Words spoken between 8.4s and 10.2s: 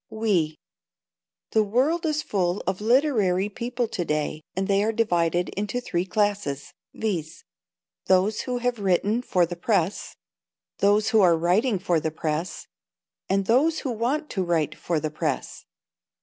who have written for the press,